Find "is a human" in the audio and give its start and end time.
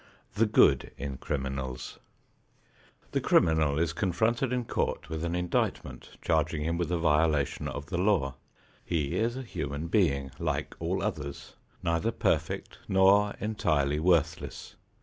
9.15-9.89